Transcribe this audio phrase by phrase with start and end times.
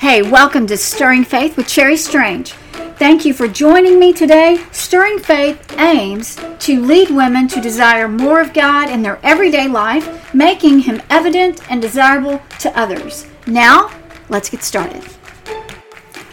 [0.00, 2.52] Hey, welcome to Stirring Faith with Cherry Strange.
[2.96, 4.64] Thank you for joining me today.
[4.72, 10.32] Stirring Faith aims to lead women to desire more of God in their everyday life,
[10.32, 13.26] making Him evident and desirable to others.
[13.46, 13.94] Now,
[14.30, 15.04] let's get started.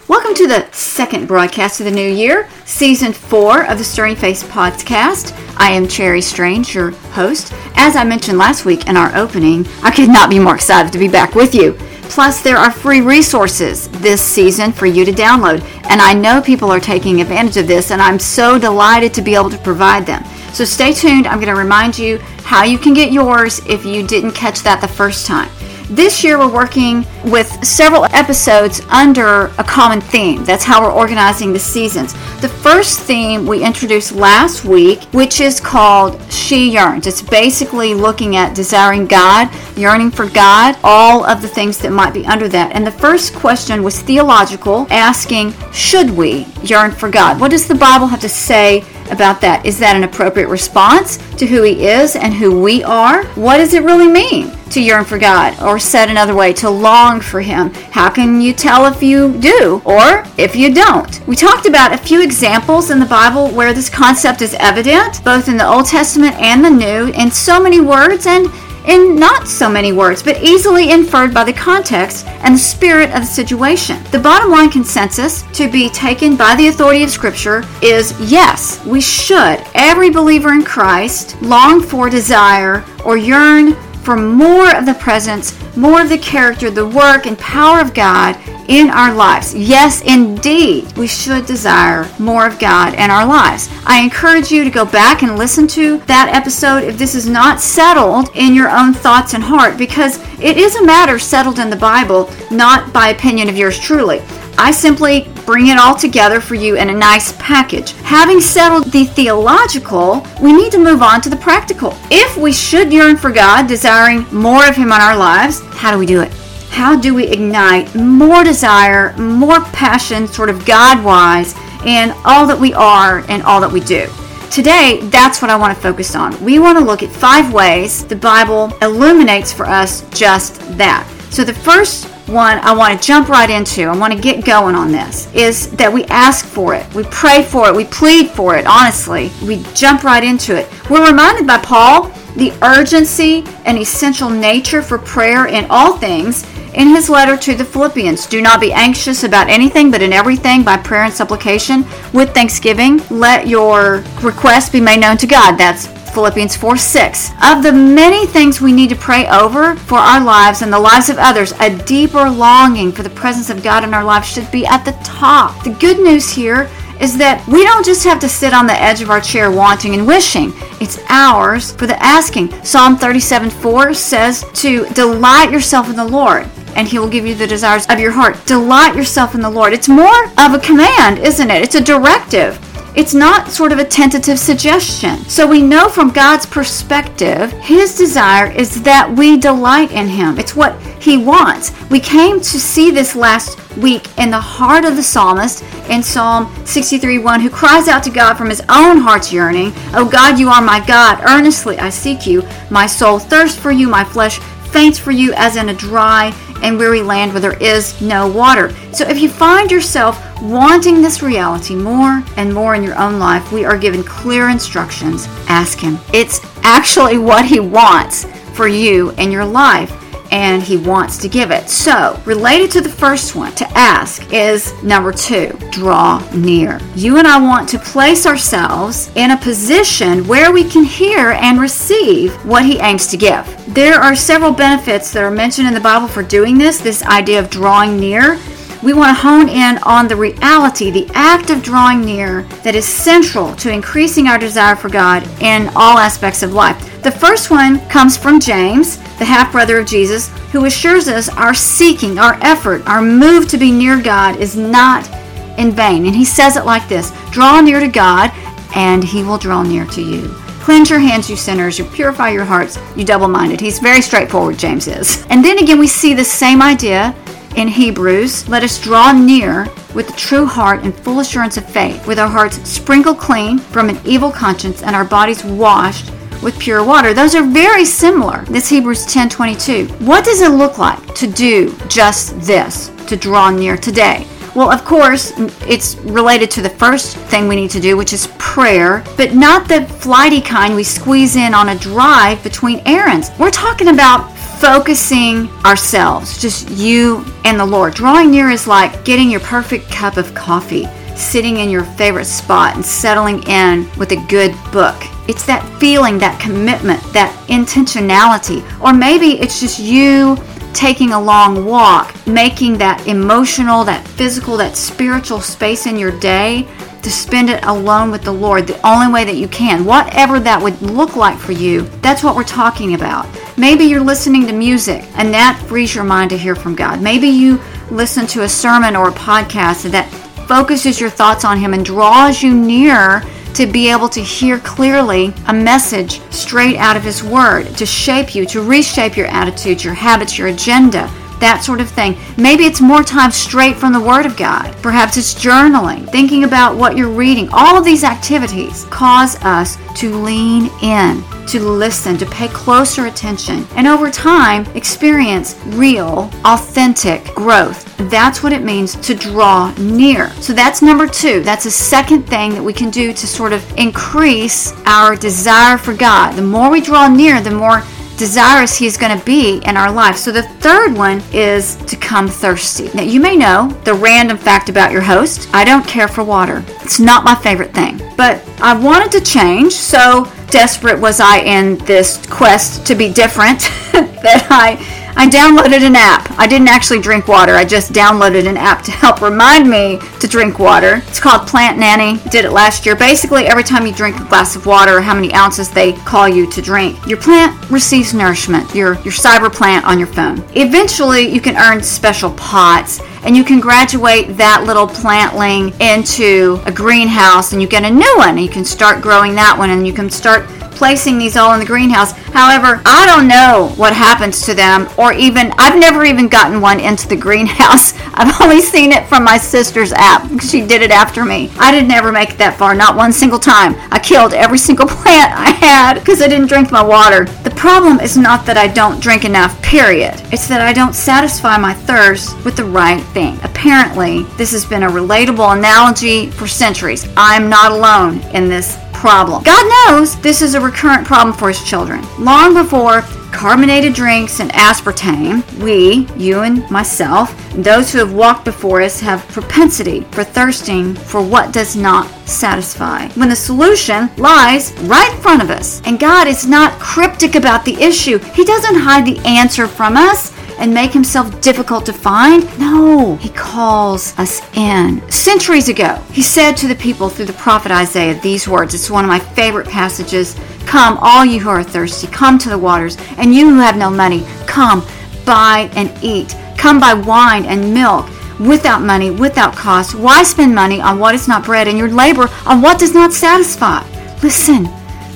[0.08, 4.46] Welcome to the second broadcast of the new year, season four of the Stirring Faith
[4.50, 5.34] podcast.
[5.58, 7.52] I am Cherry Strange, your host.
[7.76, 11.00] As I mentioned last week in our opening, I could not be more excited to
[11.00, 11.78] be back with you.
[12.10, 15.62] Plus, there are free resources this season for you to download.
[15.90, 19.36] And I know people are taking advantage of this, and I'm so delighted to be
[19.36, 20.24] able to provide them.
[20.54, 21.28] So stay tuned.
[21.28, 24.82] I'm going to remind you how you can get yours if you didn't catch that
[24.82, 25.50] the first time.
[25.90, 30.44] This year, we're working with several episodes under a common theme.
[30.44, 32.12] That's how we're organizing the seasons.
[32.42, 37.08] The first theme we introduced last week, which is called She Yearns.
[37.08, 42.14] It's basically looking at desiring God, yearning for God, all of the things that might
[42.14, 42.74] be under that.
[42.74, 47.40] And the first question was theological, asking, Should we yearn for God?
[47.40, 49.66] What does the Bible have to say about that?
[49.66, 53.24] Is that an appropriate response to who He is and who we are?
[53.36, 54.57] What does it really mean?
[54.72, 57.74] To yearn for God, or said another way, to long for Him.
[57.92, 61.26] How can you tell if you do or if you don't?
[61.28, 65.48] We talked about a few examples in the Bible where this concept is evident, both
[65.48, 68.48] in the Old Testament and the New, in so many words and
[68.88, 73.20] in not so many words, but easily inferred by the context and the spirit of
[73.20, 74.02] the situation.
[74.12, 79.02] The bottom line consensus to be taken by the authority of Scripture is yes, we
[79.02, 83.76] should, every believer in Christ, long for, desire, or yearn
[84.08, 88.38] for more of the presence, more of the character, the work, and power of God
[88.70, 89.54] in our lives.
[89.54, 93.68] Yes, indeed, we should desire more of God in our lives.
[93.86, 97.60] I encourage you to go back and listen to that episode if this is not
[97.60, 101.76] settled in your own thoughts and heart, because it is a matter settled in the
[101.76, 104.22] Bible, not by opinion of yours truly.
[104.58, 107.94] I simply bring it all together for you in a nice package.
[108.04, 111.96] Having settled the theological, we need to move on to the practical.
[112.12, 115.98] If we should yearn for God, desiring more of Him in our lives, how do
[115.98, 116.34] we do it?
[116.70, 121.56] How do we ignite more desire, more passion, sort of God wise,
[121.86, 124.06] in all that we are and all that we do?
[124.52, 126.44] Today, that's what I want to focus on.
[126.44, 131.10] We want to look at five ways the Bible illuminates for us just that.
[131.30, 134.76] So, the first one I want to jump right into, I want to get going
[134.76, 136.86] on this, is that we ask for it.
[136.94, 137.76] We pray for it.
[137.76, 139.32] We plead for it, honestly.
[139.46, 140.68] We jump right into it.
[140.90, 146.46] We're reminded by Paul the urgency and essential nature for prayer in all things
[146.76, 148.28] in his letter to the Philippians.
[148.28, 151.84] Do not be anxious about anything, but in everything, by prayer and supplication,
[152.14, 155.58] with thanksgiving, let your requests be made known to God.
[155.58, 155.88] That's
[156.18, 157.32] Philippians 4 6.
[157.44, 161.10] Of the many things we need to pray over for our lives and the lives
[161.10, 164.66] of others, a deeper longing for the presence of God in our lives should be
[164.66, 165.64] at the top.
[165.64, 169.04] The good news here is that we don't just have to sit on the edge
[169.04, 170.54] of our chair wanting and wishing.
[170.82, 172.64] It's ours for the asking.
[172.64, 177.36] Psalm 37 4 says to delight yourself in the Lord and he will give you
[177.36, 178.44] the desires of your heart.
[178.48, 179.72] Delight yourself in the Lord.
[179.72, 181.62] It's more of a command, isn't it?
[181.62, 182.60] It's a directive.
[182.98, 185.18] It's not sort of a tentative suggestion.
[185.30, 190.40] So we know from God's perspective, His desire is that we delight in Him.
[190.40, 191.72] It's what He wants.
[191.92, 196.52] We came to see this last week in the heart of the psalmist in Psalm
[196.66, 200.50] 63 1, who cries out to God from his own heart's yearning, Oh God, you
[200.50, 201.22] are my God.
[201.24, 202.42] Earnestly I seek you.
[202.72, 203.88] My soul thirsts for you.
[203.88, 208.00] My flesh faints for you as in a dry and weary land where there is
[208.02, 208.74] no water.
[208.94, 213.52] So if you find yourself wanting this reality more and more in your own life,
[213.52, 215.28] we are given clear instructions.
[215.48, 216.00] Ask Him.
[216.14, 219.92] It's actually what He wants for you in your life
[220.32, 221.70] and he wants to give it.
[221.70, 226.80] So, related to the first one, to ask is number two, draw near.
[226.96, 231.60] You and I want to place ourselves in a position where we can hear and
[231.60, 233.46] receive what he aims to give.
[233.74, 237.40] There are several benefits that are mentioned in the Bible for doing this, this idea
[237.40, 238.40] of drawing near
[238.84, 242.88] we want to hone in on the reality, the act of drawing near that is
[242.88, 246.97] central to increasing our desire for God in all aspects of life.
[247.08, 251.54] The first one comes from James, the half brother of Jesus, who assures us our
[251.54, 255.10] seeking, our effort, our move to be near God is not
[255.58, 256.06] in vain.
[256.06, 258.34] And he says it like this Draw near to God,
[258.76, 260.28] and he will draw near to you.
[260.60, 261.80] Cleanse your hands, you sinners.
[261.80, 263.62] You purify your hearts, you double minded.
[263.62, 265.26] He's very straightforward, James is.
[265.30, 267.16] And then again, we see the same idea
[267.56, 269.64] in Hebrews, let us draw near
[269.96, 273.88] with a true heart and full assurance of faith, with our hearts sprinkled clean from
[273.88, 276.12] an evil conscience and our bodies washed
[276.42, 277.14] with pure water.
[277.14, 278.44] Those are very similar.
[278.46, 279.88] This Hebrews 10:22.
[280.00, 282.92] What does it look like to do just this?
[283.08, 284.28] to draw near today?
[284.56, 285.34] Well, of course,
[285.68, 289.68] it's related to the first thing we need to do, which is prayer, but not
[289.68, 293.30] the flighty kind we squeeze in on a drive between errands.
[293.38, 297.94] We're talking about focusing ourselves, just you and the Lord.
[297.94, 302.76] Drawing near is like getting your perfect cup of coffee, sitting in your favorite spot,
[302.76, 304.98] and settling in with a good book.
[305.28, 308.64] It's that feeling, that commitment, that intentionality.
[308.82, 310.38] Or maybe it's just you
[310.74, 316.68] taking a long walk, making that emotional, that physical, that spiritual space in your day
[317.02, 319.86] to spend it alone with the Lord the only way that you can.
[319.86, 323.26] Whatever that would look like for you, that's what we're talking about.
[323.58, 327.02] Maybe you're listening to music and that frees your mind to hear from God.
[327.02, 327.60] Maybe you
[327.90, 330.10] listen to a sermon or a podcast that
[330.48, 333.24] focuses your thoughts on Him and draws you near
[333.56, 338.36] to be able to hear clearly a message straight out of His Word, to shape
[338.36, 342.18] you, to reshape your attitudes, your habits, your agenda, that sort of thing.
[342.38, 344.76] Maybe it's more time straight from the Word of God.
[344.82, 347.50] Perhaps it's journaling, thinking about what you're reading.
[347.52, 353.66] All of these activities cause us to lean in to listen, to pay closer attention,
[353.76, 357.96] and over time experience real, authentic growth.
[358.10, 360.30] That's what it means to draw near.
[360.42, 361.42] So that's number two.
[361.42, 365.94] That's a second thing that we can do to sort of increase our desire for
[365.94, 366.34] God.
[366.34, 367.82] The more we draw near, the more
[368.18, 370.18] desirous he is going to be in our life.
[370.18, 372.90] So the third one is to come thirsty.
[372.94, 375.50] Now you may know the random fact about your host.
[375.54, 376.64] I don't care for water.
[376.82, 378.02] It's not my favorite thing.
[378.18, 383.60] But I wanted to change, so desperate was I in this quest to be different
[383.92, 384.76] that I
[385.18, 386.30] I downloaded an app.
[386.38, 387.54] I didn't actually drink water.
[387.54, 391.02] I just downloaded an app to help remind me to drink water.
[391.08, 392.20] It's called Plant Nanny.
[392.30, 392.96] Did it last year.
[392.96, 396.48] Basically, every time you drink a glass of water, how many ounces they call you
[396.52, 398.76] to drink, your plant receives nourishment.
[398.76, 400.46] Your your cyber plant on your phone.
[400.54, 406.72] Eventually, you can earn special pots and you can graduate that little plantling into a
[406.72, 409.92] greenhouse and you get a new one you can start growing that one and you
[409.92, 412.12] can start placing these all in the greenhouse.
[412.12, 416.80] However, I don't know what happens to them, or even, I've never even gotten one
[416.80, 417.94] into the greenhouse.
[418.14, 420.42] I've only seen it from my sister's app.
[420.42, 421.52] She did it after me.
[421.58, 423.76] I did never make it that far, not one single time.
[423.92, 427.26] I killed every single plant I had because I didn't drink my water.
[427.44, 430.14] The problem is not that I don't drink enough, period.
[430.32, 433.40] It's that I don't satisfy my thirst with the right thing.
[433.44, 437.08] Apparently, this has been a relatable analogy for centuries.
[437.18, 439.44] I'm not alone in this problem.
[439.44, 442.04] God knows this is a recurrent problem for his children.
[442.20, 443.02] Long before
[443.32, 449.00] carbonated drinks and aspartame, we, you and myself, and those who have walked before us
[449.00, 453.08] have propensity for thirsting for what does not satisfy.
[453.10, 455.82] When the solution lies right in front of us.
[455.86, 458.18] And God is not cryptic about the issue.
[458.18, 462.44] He doesn't hide the answer from us and make himself difficult to find.
[462.60, 465.08] No, he calls us in.
[465.10, 468.74] Centuries ago, he said to the people through the prophet Isaiah these words.
[468.74, 470.36] It's one of my favorite passages.
[470.66, 473.90] Come, all you who are thirsty, come to the waters, and you who have no
[473.90, 474.86] money, come,
[475.26, 476.36] buy and eat.
[476.58, 479.96] Come buy wine and milk without money, without cost.
[479.96, 483.14] Why spend money on what is not bread and your labor on what does not
[483.14, 483.84] satisfy?
[484.22, 484.66] Listen,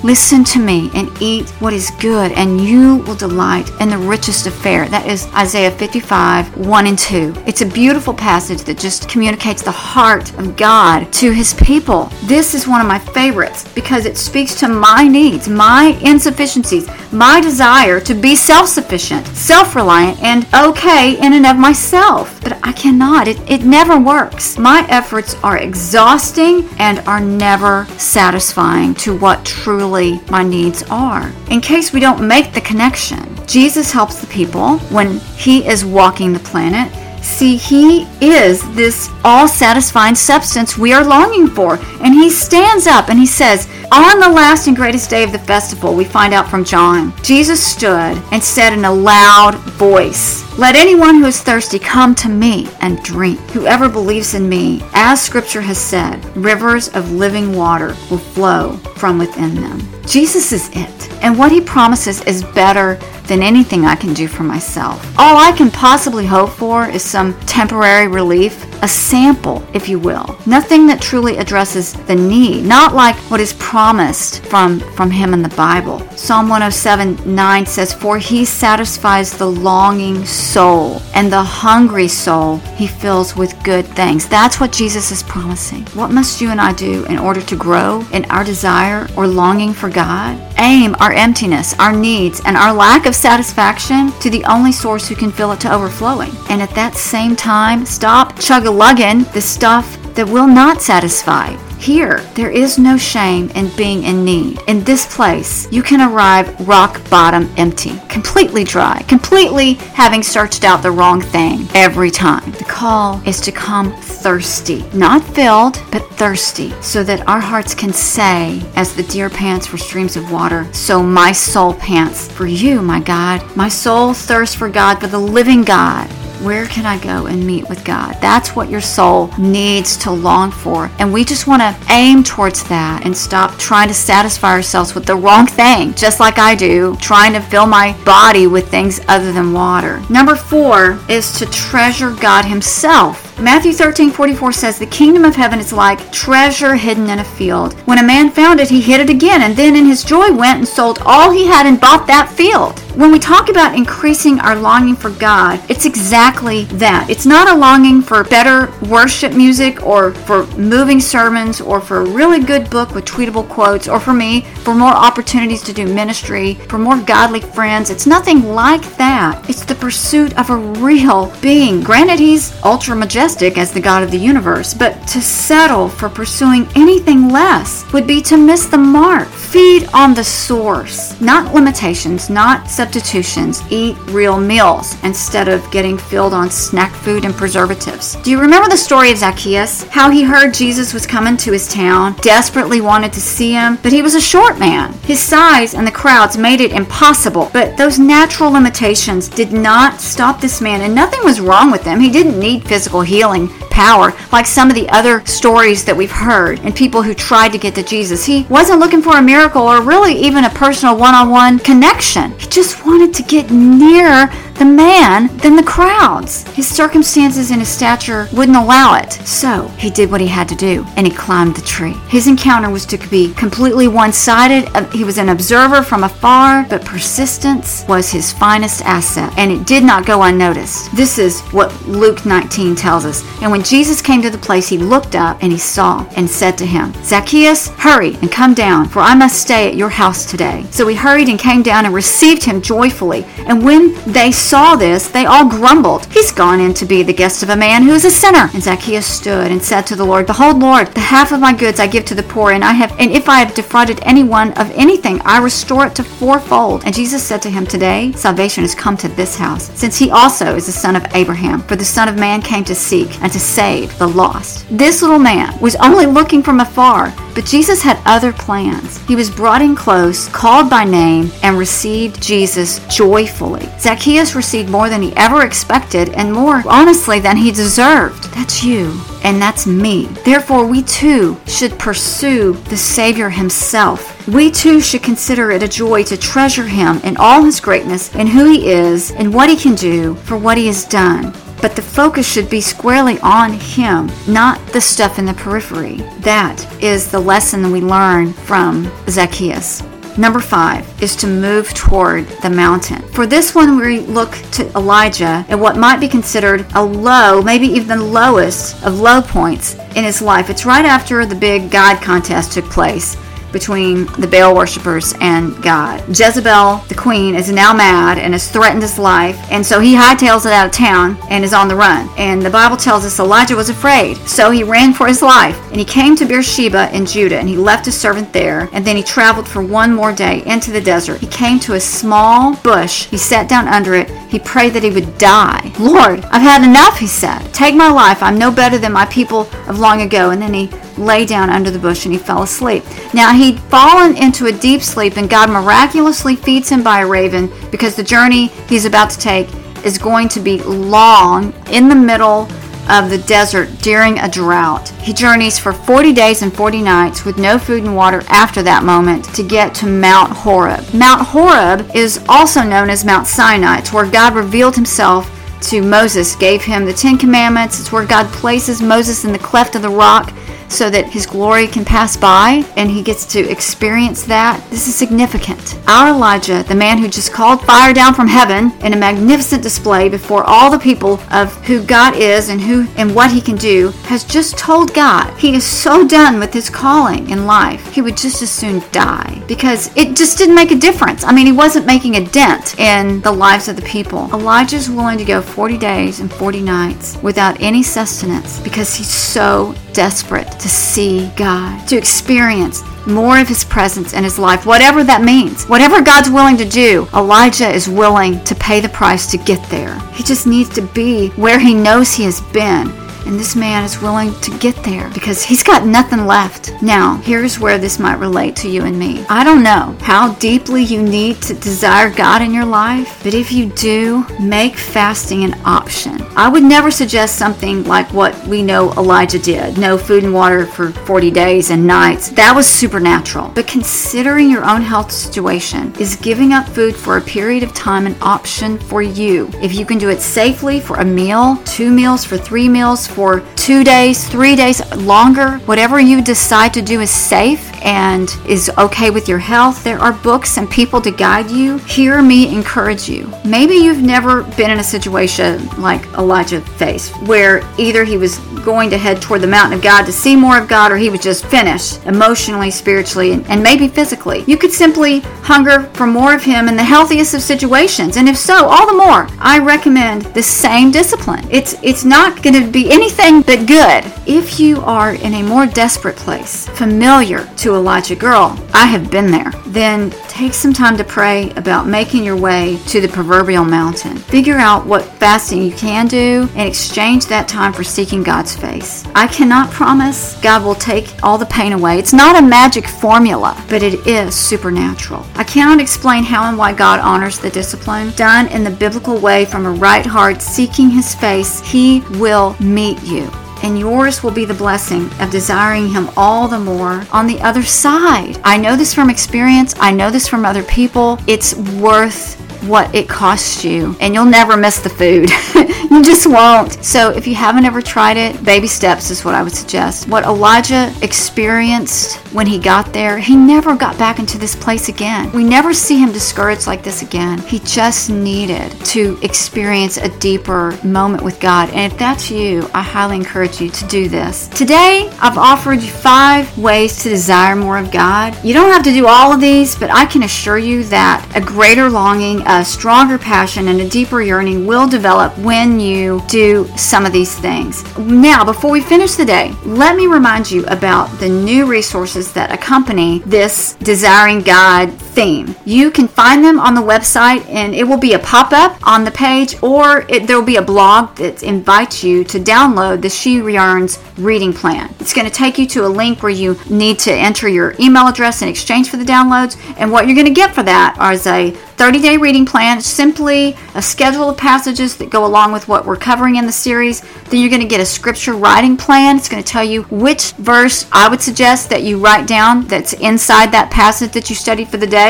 [0.04, 4.48] Listen to me and eat what is good, and you will delight in the richest
[4.48, 4.88] of fare.
[4.88, 7.36] That is Isaiah 55, 1 and 2.
[7.46, 12.06] It's a beautiful passage that just communicates the heart of God to his people.
[12.24, 17.40] This is one of my favorites because it speaks to my needs, my insufficiencies, my
[17.40, 22.42] desire to be self sufficient, self reliant, and okay in and of myself.
[22.42, 23.28] But I cannot.
[23.28, 24.58] It, it never works.
[24.58, 31.34] My efforts are exhausting and are never satisfying to what truly my needs are.
[31.50, 36.32] In case we don't make the connection, Jesus helps the people when he is walking
[36.32, 36.90] the planet.
[37.22, 41.78] See, he is this all satisfying substance we are longing for.
[42.02, 45.40] And he stands up and he says, On the last and greatest day of the
[45.40, 50.76] festival, we find out from John, Jesus stood and said in a loud voice, Let
[50.76, 53.40] anyone who is thirsty come to me and drink.
[53.50, 59.18] Whoever believes in me, as scripture has said, rivers of living water will flow from
[59.18, 59.82] within them.
[60.06, 61.12] Jesus is it.
[61.24, 65.04] And what he promises is better than anything I can do for myself.
[65.18, 70.38] All I can possibly hope for is some temporary relief a sample, if you will.
[70.46, 75.42] Nothing that truly addresses the need, not like what is promised from, from him in
[75.42, 76.00] the Bible.
[76.18, 82.88] Psalm 107 9 says, For he satisfies the longing soul, and the hungry soul he
[82.88, 84.28] fills with good things.
[84.28, 85.86] That's what Jesus is promising.
[85.94, 89.74] What must you and I do in order to grow in our desire or longing
[89.74, 90.40] for God?
[90.58, 95.16] Aim our emptiness, our needs, and our lack of satisfaction to the only source who
[95.16, 96.32] can fill it to overflowing.
[96.50, 98.38] And at that same time, stop
[98.72, 101.56] chug a lugging the stuff that will not satisfy.
[101.80, 104.60] Here, there is no shame in being in need.
[104.68, 110.84] In this place, you can arrive rock bottom empty, completely dry, completely having searched out
[110.84, 112.52] the wrong thing every time.
[112.52, 117.94] The call is to come thirsty, not filled, but thirsty, so that our hearts can
[117.94, 122.82] say, as the deer pants for streams of water, so my soul pants for you,
[122.84, 123.42] my God.
[123.56, 126.08] My soul thirsts for God, for the living God.
[126.42, 128.18] Where can I go and meet with God?
[128.20, 130.90] That's what your soul needs to long for.
[130.98, 135.06] And we just want to aim towards that and stop trying to satisfy ourselves with
[135.06, 139.32] the wrong thing, just like I do, trying to fill my body with things other
[139.32, 140.02] than water.
[140.10, 143.31] Number four is to treasure God Himself.
[143.42, 147.74] Matthew 13 44 says, The kingdom of heaven is like treasure hidden in a field.
[147.88, 150.60] When a man found it, he hid it again, and then in his joy went
[150.60, 152.80] and sold all he had and bought that field.
[152.96, 157.10] When we talk about increasing our longing for God, it's exactly that.
[157.10, 162.10] It's not a longing for better worship music or for moving sermons or for a
[162.10, 166.56] really good book with tweetable quotes or for me for more opportunities to do ministry,
[166.68, 167.90] for more godly friends.
[167.90, 169.50] It's nothing like that.
[169.50, 171.82] It's the pursuit of a real being.
[171.82, 172.94] Granted, he's ultra
[173.32, 178.06] majestic as the God of the universe, but to settle for pursuing anything less would
[178.06, 179.28] be to miss the mark.
[179.30, 183.62] Feed on the source, not limitations, not substitutions.
[183.70, 188.18] Eat real meals instead of getting filled on snack food and preservatives.
[188.18, 189.88] Do you remember the story of Zacchaeus?
[189.88, 193.94] How he heard Jesus was coming to his town, desperately wanted to see him, but
[193.94, 194.92] he was a short man.
[195.04, 200.42] His size and the crowds made it impossible, but those natural limitations did not stop
[200.42, 202.00] this man, and nothing was wrong with him.
[202.02, 206.60] He didn't need physical healing power like some of the other stories that we've heard
[206.60, 208.26] and people who tried to get to Jesus.
[208.26, 212.38] He wasn't looking for a miracle or really even a personal one on one connection.
[212.40, 214.30] He just wanted to get nearer
[214.62, 216.44] the man than the crowds.
[216.50, 219.12] His circumstances and his stature wouldn't allow it.
[219.14, 221.96] So he did what he had to do and he climbed the tree.
[222.10, 224.70] His encounter was to be completely one sided.
[224.76, 229.66] Uh, he was an observer from afar, but persistence was his finest asset and it
[229.66, 230.96] did not go unnoticed.
[230.96, 233.24] This is what Luke 19 tells us.
[233.42, 236.58] And when Jesus came to the place, he looked up and he saw and said
[236.58, 240.66] to him, Zacchaeus, hurry and come down, for I must stay at your house today.
[240.72, 243.26] So he hurried and came down and received him joyfully.
[243.48, 247.44] And when they saw this, they all grumbled, He's gone in to be the guest
[247.44, 248.50] of a man who is a sinner.
[248.54, 251.80] And Zacchaeus stood and said to the Lord, Behold, Lord, the half of my goods
[251.80, 254.70] I give to the poor, and I have and if I have defrauded anyone of
[254.72, 256.84] anything, I restore it to fourfold.
[256.86, 260.56] And Jesus said to him, Today salvation has come to this house, since he also
[260.56, 261.62] is the son of Abraham.
[261.64, 264.66] For the Son of Man came to seek and to save the lost.
[264.70, 268.98] This little man was only looking from afar, but Jesus had other plans.
[269.06, 273.68] He was brought in close, called by name, and received Jesus joyfully.
[273.78, 278.24] Zacchaeus received more than he ever expected and more, honestly, than he deserved.
[278.34, 280.06] That's you, and that's me.
[280.24, 284.28] Therefore, we too should pursue the Savior himself.
[284.28, 288.30] We too should consider it a joy to treasure him in all his greatness and
[288.30, 291.82] who he is and what he can do for what he has done but the
[291.82, 295.98] focus should be squarely on Him, not the stuff in the periphery.
[296.20, 299.84] That is the lesson we learn from Zacchaeus.
[300.18, 303.02] Number five is to move toward the mountain.
[303.14, 307.68] For this one, we look to Elijah at what might be considered a low, maybe
[307.68, 310.50] even the lowest of low points in his life.
[310.50, 313.16] It's right after the big God contest took place
[313.52, 316.08] between the Baal worshippers and God.
[316.08, 320.46] Jezebel, the queen, is now mad and has threatened his life, and so he hightails
[320.46, 322.10] it out of town and is on the run.
[322.18, 325.58] And the Bible tells us Elijah was afraid, so he ran for his life.
[325.70, 328.96] And he came to Beersheba in Judah, and he left his servant there, and then
[328.96, 331.20] he traveled for one more day into the desert.
[331.20, 333.06] He came to a small bush.
[333.06, 334.10] He sat down under it.
[334.30, 335.72] He prayed that he would die.
[335.80, 337.54] Lord, I've had enough, he said.
[337.54, 338.24] Take my life.
[338.24, 340.32] I'm no better than my people of long ago.
[340.32, 340.68] And then he
[341.02, 342.84] lay down under the bush and he fell asleep.
[343.14, 347.52] Now he'd fallen into a deep sleep, and God miraculously feeds him by a raven
[347.72, 349.50] because the journey he's about to take
[349.86, 352.48] is going to be long in the middle
[352.90, 354.90] of the desert during a drought.
[354.90, 358.84] He journeys for 40 days and 40 nights with no food and water after that
[358.84, 360.94] moment to get to Mount Horeb.
[360.94, 363.80] Mount Horeb is also known as Mount Sinai.
[363.80, 365.30] It's where God revealed himself
[365.62, 367.80] to Moses, gave him the Ten Commandments.
[367.80, 370.34] It's where God places Moses in the cleft of the rock
[370.72, 374.64] so that his glory can pass by and he gets to experience that.
[374.70, 375.80] This is significant.
[375.88, 380.10] Our Elijah, the man who just called fire down from heaven in a magnificent display
[380.10, 383.90] before all the people of who God is and who and what he can do,
[384.06, 387.94] has just told God he is so done with his calling in life.
[387.94, 391.24] He would just as soon die because it just didn't make a difference.
[391.24, 394.30] I mean, he wasn't making a dent in the lives of the people.
[394.34, 399.76] Elijah's willing to go 40 days and 40 nights without any sustenance because he's so
[399.94, 405.24] desperate to see God, to experience more of His presence in his life, whatever that
[405.24, 405.66] means.
[405.66, 410.00] Whatever God's willing to do, Elijah is willing to pay the price to get there.
[410.12, 412.90] He just needs to be where he knows he has been
[413.26, 416.72] and this man is willing to get there because he's got nothing left.
[416.82, 419.26] Now, here's where this might relate to you and me.
[419.30, 423.52] I don't know how deeply you need to desire God in your life, but if
[423.52, 426.22] you do, make fasting an option.
[426.36, 430.66] I would never suggest something like what we know Elijah did no food and water
[430.66, 432.30] for 40 days and nights.
[432.30, 433.52] That was supernatural.
[433.56, 438.06] But considering your own health situation, is giving up food for a period of time
[438.06, 439.50] an option for you?
[439.62, 443.42] If you can do it safely for a meal, two meals, for three meals, for
[443.56, 445.58] two days, three days, longer.
[445.66, 449.84] Whatever you decide to do is safe and is okay with your health.
[449.84, 451.78] There are books and people to guide you.
[451.80, 453.32] Hear me encourage you.
[453.46, 458.90] Maybe you've never been in a situation like Elijah faced, where either he was going
[458.92, 461.22] to head toward the mountain of God to see more of God, or he was
[461.22, 464.44] just finished emotionally, spiritually, and, and maybe physically.
[464.48, 468.38] You could simply hunger for more of Him in the healthiest of situations, and if
[468.38, 469.28] so, all the more.
[469.40, 471.46] I recommend the same discipline.
[471.52, 474.04] It's it's not going to be anything but good.
[474.26, 479.32] If you are in a more desperate place, familiar to Elijah girl, I have been
[479.32, 484.18] there, then take some time to pray about making your way to the proverbial mountain.
[484.18, 489.06] Figure out what fasting you can do and exchange that time for seeking God's face.
[489.16, 492.00] I cannot promise God will take all the pain away.
[492.00, 495.26] It's not a magic formula, but it is supernatural.
[495.36, 498.12] I cannot explain how and why God honors the discipline.
[498.12, 503.02] Done in the biblical way from a right heart, seeking His face, He will meet
[503.04, 503.30] you.
[503.64, 507.64] And yours will be the blessing of desiring Him all the more on the other
[507.64, 508.40] side.
[508.44, 509.76] I know this from experience.
[509.80, 511.20] I know this from other people.
[511.28, 515.30] It's worth what it costs you, and you'll never miss the food.
[515.92, 516.84] you just won't.
[516.84, 520.08] So, if you haven't ever tried it, baby steps is what I would suggest.
[520.08, 525.32] What Elijah experienced when he got there, he never got back into this place again.
[525.34, 527.40] We never see him discouraged like this again.
[527.40, 531.70] He just needed to experience a deeper moment with God.
[531.72, 534.48] And if that's you, I highly encourage you to do this.
[534.48, 538.38] Today, I've offered you five ways to desire more of God.
[538.46, 541.42] You don't have to do all of these, but I can assure you that a
[541.42, 547.06] greater longing, a stronger passion, and a deeper yearning will develop when you do some
[547.06, 547.84] of these things.
[547.98, 552.52] Now, before we finish the day, let me remind you about the new resources that
[552.52, 555.56] accompany this Desiring God theme.
[555.66, 559.04] You can find them on the website and it will be a pop up on
[559.04, 563.36] the page or there will be a blog that invites you to download the She
[563.36, 564.94] Yearns reading plan.
[565.00, 568.08] It's going to take you to a link where you need to enter your email
[568.08, 569.58] address in exchange for the downloads.
[569.78, 572.78] And what you're going to get for that is a 30 day reading plan.
[572.78, 576.52] It's simply a schedule of passages that go along with what we're covering in the
[576.52, 577.02] series.
[577.02, 579.18] Then you're going to get a scripture writing plan.
[579.18, 582.94] It's going to tell you which verse I would suggest that you write down that's
[582.94, 585.01] inside that passage that you studied for the day.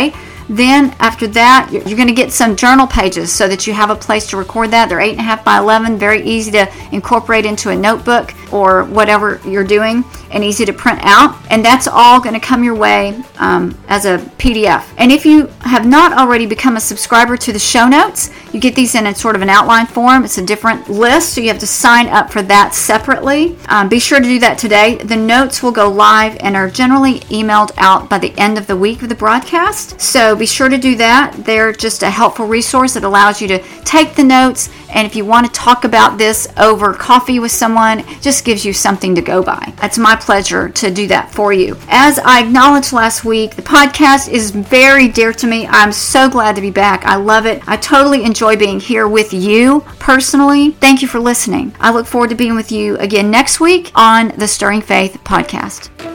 [0.50, 3.96] Then after that, you're going to get some journal pages so that you have a
[3.96, 4.90] place to record that.
[4.90, 10.04] They're 8.5 by 11, very easy to incorporate into a notebook or whatever you're doing
[10.30, 11.38] and easy to print out.
[11.50, 14.84] And that's all going to come your way um, as a PDF.
[14.98, 18.76] And if you have not already become a subscriber to the show notes, you get
[18.76, 20.26] these in a sort of an outline form.
[20.26, 23.58] It's a different list, so you have to sign up for that separately.
[23.68, 24.98] Um, be sure to do that today.
[24.98, 28.76] The notes will go live and are generally emailed out by the end of the
[28.76, 30.00] week of the broadcast.
[30.02, 31.34] So be sure to do that.
[31.46, 34.70] They're just a helpful resource that allows you to take the notes.
[34.92, 38.74] And if you want to talk about this over coffee with someone, just gives you
[38.74, 39.74] something to go by.
[39.82, 41.78] It's my pleasure to do that for you.
[41.88, 45.68] As I acknowledged last week, the podcast is very dear to me.
[45.68, 47.06] I'm so glad to be back.
[47.06, 47.62] I love it.
[47.68, 50.72] I totally enjoy being here with you personally.
[50.72, 51.74] Thank you for listening.
[51.80, 56.11] I look forward to being with you again next week on the Stirring Faith podcast.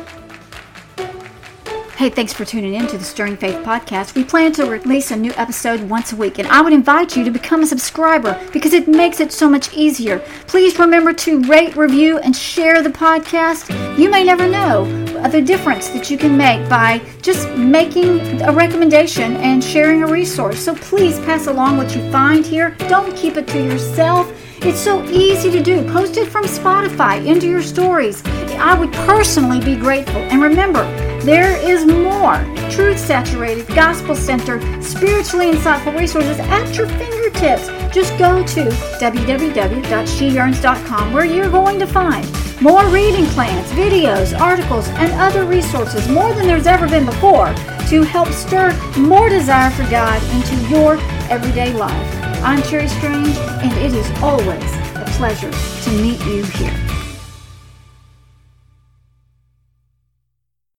[1.96, 4.14] Hey, thanks for tuning in to the Stirring Faith podcast.
[4.14, 7.24] We plan to release a new episode once a week, and I would invite you
[7.24, 10.18] to become a subscriber because it makes it so much easier.
[10.46, 13.70] Please remember to rate, review, and share the podcast.
[13.98, 14.84] You may never know
[15.28, 20.62] the difference that you can make by just making a recommendation and sharing a resource.
[20.62, 22.76] So please pass along what you find here.
[22.90, 24.30] Don't keep it to yourself.
[24.60, 25.82] It's so easy to do.
[25.90, 28.22] Post it from Spotify into your stories.
[28.58, 30.20] I would personally be grateful.
[30.20, 30.84] And remember,
[31.24, 37.68] there is more truth saturated, gospel centered, spiritually insightful resources at your fingertips.
[37.94, 38.64] Just go to
[39.00, 42.26] www.sheyearns.com where you're going to find
[42.60, 47.52] more reading plans, videos, articles, and other resources, more than there's ever been before,
[47.88, 50.96] to help stir more desire for God into your
[51.30, 52.24] everyday life.
[52.42, 56.85] I'm Cherry Strange, and it is always a pleasure to meet you here.